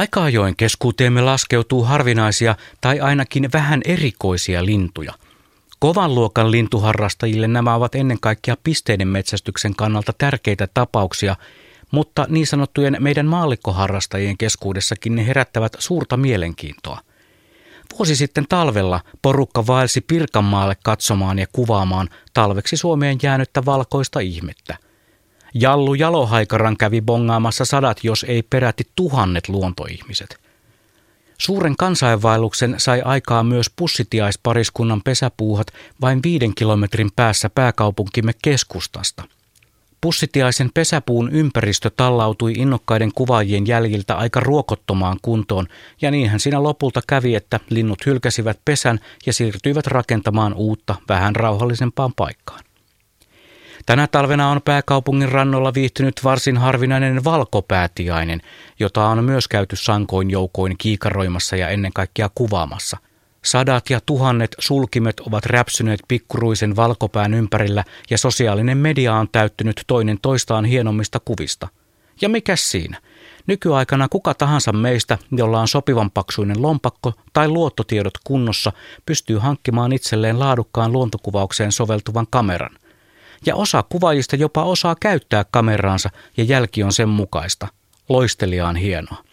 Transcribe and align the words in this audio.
Aika 0.00 0.22
ajoin 0.22 0.56
keskuuteemme 0.56 1.20
laskeutuu 1.20 1.84
harvinaisia 1.84 2.56
tai 2.80 3.00
ainakin 3.00 3.52
vähän 3.52 3.80
erikoisia 3.84 4.64
lintuja. 4.64 5.12
Kovan 5.78 6.14
luokan 6.14 6.50
lintuharrastajille 6.50 7.48
nämä 7.48 7.74
ovat 7.74 7.94
ennen 7.94 8.20
kaikkea 8.20 8.56
pisteiden 8.64 9.08
metsästyksen 9.08 9.76
kannalta 9.76 10.12
tärkeitä 10.18 10.68
tapauksia, 10.74 11.36
mutta 11.90 12.26
niin 12.28 12.46
sanottujen 12.46 12.96
meidän 13.00 13.26
maallikkoharrastajien 13.26 14.38
keskuudessakin 14.38 15.14
ne 15.14 15.26
herättävät 15.26 15.76
suurta 15.78 16.16
mielenkiintoa. 16.16 17.00
Vuosi 17.98 18.16
sitten 18.16 18.46
talvella 18.48 19.00
porukka 19.22 19.66
vaelsi 19.66 20.00
Pirkanmaalle 20.00 20.76
katsomaan 20.84 21.38
ja 21.38 21.46
kuvaamaan 21.52 22.08
talveksi 22.32 22.76
Suomeen 22.76 23.18
jäänyttä 23.22 23.64
valkoista 23.64 24.20
ihmettä– 24.20 24.76
Jallu 25.54 25.94
Jalohaikaran 25.94 26.76
kävi 26.76 27.00
bongaamassa 27.00 27.64
sadat, 27.64 28.04
jos 28.04 28.24
ei 28.28 28.42
peräti 28.42 28.84
tuhannet 28.96 29.48
luontoihmiset. 29.48 30.40
Suuren 31.38 31.76
kansainvaelluksen 31.76 32.74
sai 32.78 33.02
aikaa 33.02 33.42
myös 33.42 33.70
pussitiaispariskunnan 33.76 35.02
pesäpuuhat 35.02 35.66
vain 36.00 36.20
viiden 36.22 36.54
kilometrin 36.54 37.10
päässä 37.16 37.50
pääkaupunkimme 37.50 38.32
keskustasta. 38.42 39.22
Pussitiaisen 40.00 40.70
pesäpuun 40.74 41.30
ympäristö 41.32 41.90
tallautui 41.96 42.52
innokkaiden 42.52 43.12
kuvaajien 43.14 43.66
jäljiltä 43.66 44.16
aika 44.16 44.40
ruokottomaan 44.40 45.16
kuntoon, 45.22 45.66
ja 46.02 46.10
niinhän 46.10 46.40
siinä 46.40 46.62
lopulta 46.62 47.00
kävi, 47.06 47.34
että 47.34 47.60
linnut 47.70 48.06
hylkäsivät 48.06 48.60
pesän 48.64 49.00
ja 49.26 49.32
siirtyivät 49.32 49.86
rakentamaan 49.86 50.54
uutta, 50.54 50.94
vähän 51.08 51.36
rauhallisempaan 51.36 52.12
paikkaan. 52.16 52.60
Tänä 53.86 54.06
talvena 54.06 54.50
on 54.50 54.62
pääkaupungin 54.62 55.28
rannolla 55.28 55.74
viihtynyt 55.74 56.20
varsin 56.24 56.56
harvinainen 56.56 57.24
valkopäätiainen, 57.24 58.40
jota 58.78 59.06
on 59.06 59.24
myös 59.24 59.48
käyty 59.48 59.76
sankoin 59.76 60.30
joukoin 60.30 60.74
kiikaroimassa 60.78 61.56
ja 61.56 61.68
ennen 61.68 61.92
kaikkea 61.92 62.30
kuvaamassa. 62.34 62.96
Sadat 63.44 63.90
ja 63.90 64.00
tuhannet 64.06 64.56
sulkimet 64.58 65.20
ovat 65.20 65.46
räpsyneet 65.46 66.00
pikkuruisen 66.08 66.76
valkopään 66.76 67.34
ympärillä 67.34 67.84
ja 68.10 68.18
sosiaalinen 68.18 68.78
media 68.78 69.14
on 69.14 69.28
täyttynyt 69.32 69.84
toinen 69.86 70.18
toistaan 70.22 70.64
hienommista 70.64 71.20
kuvista. 71.24 71.68
Ja 72.20 72.28
mikä 72.28 72.56
siinä? 72.56 72.98
Nykyaikana 73.46 74.08
kuka 74.08 74.34
tahansa 74.34 74.72
meistä, 74.72 75.18
jolla 75.32 75.60
on 75.60 75.68
sopivan 75.68 76.10
paksuinen 76.10 76.62
lompakko 76.62 77.12
tai 77.32 77.48
luottotiedot 77.48 78.18
kunnossa, 78.24 78.72
pystyy 79.06 79.38
hankkimaan 79.38 79.92
itselleen 79.92 80.38
laadukkaan 80.38 80.92
luontokuvaukseen 80.92 81.72
soveltuvan 81.72 82.26
kameran– 82.30 82.70
ja 83.46 83.56
osa 83.56 83.84
kuvaajista 83.88 84.36
jopa 84.36 84.64
osaa 84.64 84.96
käyttää 85.00 85.44
kameraansa 85.50 86.10
ja 86.36 86.44
jälki 86.44 86.82
on 86.82 86.92
sen 86.92 87.08
mukaista. 87.08 87.68
Loisteliaan 88.08 88.76
hienoa. 88.76 89.24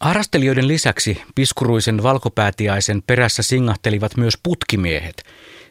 Harrastelijoiden 0.00 0.68
lisäksi 0.68 1.22
piskuruisen 1.34 2.02
valkopäätiaisen 2.02 3.02
perässä 3.06 3.42
singahtelivat 3.42 4.16
myös 4.16 4.38
putkimiehet, 4.42 5.24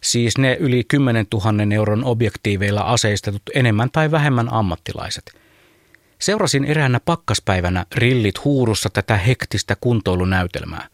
siis 0.03 0.37
ne 0.37 0.57
yli 0.59 0.83
10 0.83 1.25
000 1.33 1.75
euron 1.75 2.03
objektiiveilla 2.03 2.81
aseistetut 2.81 3.41
enemmän 3.55 3.89
tai 3.91 4.11
vähemmän 4.11 4.53
ammattilaiset. 4.53 5.33
Seurasin 6.19 6.65
eräänä 6.65 6.99
pakkaspäivänä 6.99 7.85
rillit 7.95 8.45
huurussa 8.45 8.89
tätä 8.89 9.17
hektistä 9.17 9.75
kuntoilunäytelmää. 9.81 10.87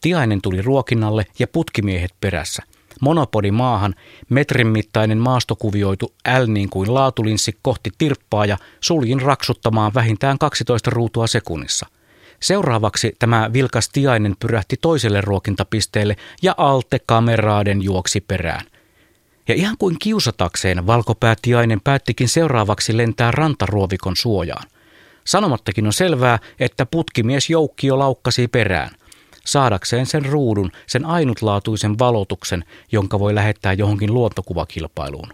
Tiainen 0.00 0.42
tuli 0.42 0.62
ruokinnalle 0.62 1.26
ja 1.38 1.46
putkimiehet 1.46 2.14
perässä– 2.20 2.62
monopodi 3.00 3.50
maahan, 3.50 3.94
metrin 4.28 4.66
mittainen 4.66 5.18
maastokuvioitu 5.18 6.14
L 6.38 6.52
niin 6.52 6.70
kuin 6.70 6.94
laatulinssi 6.94 7.58
kohti 7.62 7.90
tirppaa 7.98 8.46
ja 8.46 8.58
suljin 8.80 9.22
raksuttamaan 9.22 9.94
vähintään 9.94 10.38
12 10.38 10.90
ruutua 10.90 11.26
sekunnissa. 11.26 11.86
Seuraavaksi 12.40 13.16
tämä 13.18 13.50
vilkas 13.52 13.88
tiainen 13.88 14.36
pyrähti 14.40 14.76
toiselle 14.80 15.20
ruokintapisteelle 15.20 16.16
ja 16.42 16.54
alte 16.56 16.98
kameraaden 17.06 17.82
juoksi 17.82 18.20
perään. 18.20 18.66
Ja 19.48 19.54
ihan 19.54 19.76
kuin 19.78 19.96
kiusatakseen 19.98 20.86
valkopäätiainen 20.86 21.80
päättikin 21.80 22.28
seuraavaksi 22.28 22.96
lentää 22.96 23.30
rantaruovikon 23.30 24.16
suojaan. 24.16 24.66
Sanomattakin 25.24 25.86
on 25.86 25.92
selvää, 25.92 26.38
että 26.60 26.86
putkimies 26.86 27.50
Joukkio 27.50 27.98
laukkasi 27.98 28.48
perään 28.48 28.90
saadakseen 29.46 30.06
sen 30.06 30.24
ruudun, 30.24 30.72
sen 30.86 31.04
ainutlaatuisen 31.04 31.98
valotuksen, 31.98 32.64
jonka 32.92 33.18
voi 33.18 33.34
lähettää 33.34 33.72
johonkin 33.72 34.14
luontokuvakilpailuun. 34.14 35.32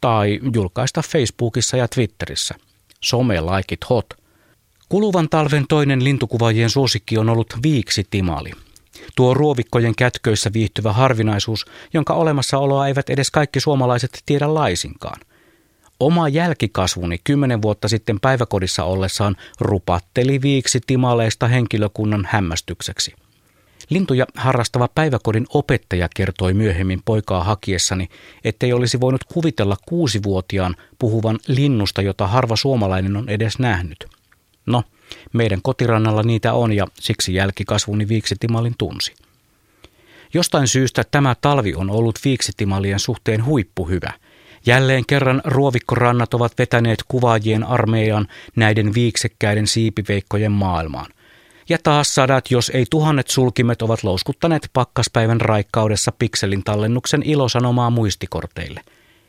Tai 0.00 0.40
julkaista 0.54 1.02
Facebookissa 1.02 1.76
ja 1.76 1.88
Twitterissä. 1.88 2.54
Some 3.00 3.40
like 3.40 3.74
it 3.74 3.90
hot. 3.90 4.06
Kuluvan 4.88 5.28
talven 5.28 5.64
toinen 5.68 6.04
lintukuvaajien 6.04 6.70
suosikki 6.70 7.18
on 7.18 7.28
ollut 7.28 7.54
viiksi 7.62 8.06
timali. 8.10 8.50
Tuo 9.16 9.34
ruovikkojen 9.34 9.94
kätköissä 9.94 10.50
viihtyvä 10.52 10.92
harvinaisuus, 10.92 11.66
jonka 11.94 12.14
olemassaoloa 12.14 12.88
eivät 12.88 13.10
edes 13.10 13.30
kaikki 13.30 13.60
suomalaiset 13.60 14.22
tiedä 14.26 14.54
laisinkaan. 14.54 15.20
Oma 16.00 16.28
jälkikasvuni 16.28 17.18
kymmenen 17.24 17.62
vuotta 17.62 17.88
sitten 17.88 18.20
päiväkodissa 18.20 18.84
ollessaan 18.84 19.36
rupatteli 19.60 20.42
viiksi 20.42 20.80
timaleista 20.86 21.48
henkilökunnan 21.48 22.28
hämmästykseksi– 22.30 23.14
Lintuja 23.90 24.26
harrastava 24.34 24.88
päiväkodin 24.94 25.46
opettaja 25.48 26.08
kertoi 26.16 26.54
myöhemmin 26.54 27.02
poikaa 27.04 27.44
hakiessani, 27.44 28.08
ettei 28.44 28.72
olisi 28.72 29.00
voinut 29.00 29.24
kuvitella 29.24 29.76
kuusivuotiaan 29.88 30.76
puhuvan 30.98 31.38
linnusta, 31.46 32.02
jota 32.02 32.26
harva 32.26 32.56
suomalainen 32.56 33.16
on 33.16 33.28
edes 33.28 33.58
nähnyt. 33.58 34.06
No, 34.66 34.82
meidän 35.32 35.62
kotirannalla 35.62 36.22
niitä 36.22 36.52
on 36.52 36.72
ja 36.72 36.86
siksi 36.94 37.34
jälkikasvuni 37.34 38.08
viiksitimalin 38.08 38.74
tunsi. 38.78 39.14
Jostain 40.34 40.68
syystä 40.68 41.04
tämä 41.10 41.36
talvi 41.40 41.74
on 41.74 41.90
ollut 41.90 42.18
viiksitimalien 42.24 42.98
suhteen 42.98 43.44
huippuhyvä. 43.44 44.12
Jälleen 44.66 45.06
kerran 45.06 45.42
ruovikkorannat 45.44 46.34
ovat 46.34 46.52
vetäneet 46.58 46.98
kuvaajien 47.08 47.64
armeijan 47.64 48.28
näiden 48.56 48.94
viiksekkäiden 48.94 49.66
siipiveikkojen 49.66 50.52
maailmaan– 50.52 51.06
ja 51.68 51.78
taas 51.82 52.14
sadat, 52.14 52.50
jos 52.50 52.70
ei 52.74 52.86
tuhannet 52.90 53.28
sulkimet 53.28 53.82
ovat 53.82 54.02
louskuttaneet 54.02 54.70
pakkaspäivän 54.72 55.40
raikkaudessa 55.40 56.12
pikselin 56.18 56.64
tallennuksen 56.64 57.22
ilosanomaa 57.22 57.90
muistikorteille. 57.90 58.80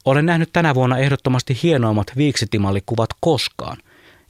Olen 0.05 0.25
nähnyt 0.25 0.49
tänä 0.53 0.75
vuonna 0.75 0.97
ehdottomasti 0.97 1.59
hienoimmat 1.63 2.11
viiksitimallikuvat 2.17 3.09
koskaan 3.19 3.77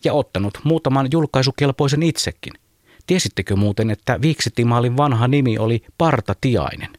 ja 0.03 0.13
ottanut 0.13 0.59
muutaman 0.63 1.07
julkaisukelpoisen 1.11 2.03
itsekin. 2.03 2.53
Tiesittekö 3.07 3.55
muuten, 3.55 3.89
että 3.89 4.21
viiksitimallin 4.21 4.97
vanha 4.97 5.27
nimi 5.27 5.57
oli 5.57 5.83
Partatiainen? 5.97 6.89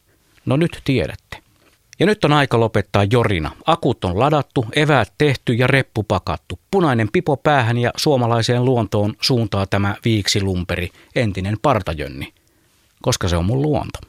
No 0.45 0.57
nyt 0.57 0.81
tiedätte. 0.83 1.26
Ja 1.99 2.05
nyt 2.05 2.23
on 2.25 2.33
aika 2.33 2.59
lopettaa 2.59 3.03
jorina. 3.11 3.51
Akut 3.65 4.05
on 4.05 4.19
ladattu, 4.19 4.65
eväät 4.75 5.13
tehty 5.17 5.53
ja 5.53 5.67
reppu 5.67 6.03
pakattu. 6.03 6.59
Punainen 6.71 7.09
pipo 7.11 7.37
päähän 7.37 7.77
ja 7.77 7.91
suomalaiseen 7.97 8.65
luontoon 8.65 9.13
suuntaa 9.21 9.65
tämä 9.65 9.95
viiksilumperi, 10.05 10.89
entinen 11.15 11.57
partajönni. 11.61 12.33
Koska 13.01 13.27
se 13.27 13.37
on 13.37 13.45
mun 13.45 13.61
luonto. 13.61 13.99